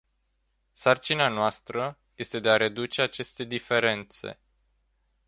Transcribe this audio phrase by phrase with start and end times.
[0.73, 4.39] Sarcina noastră este de a reduce aceste diferențe.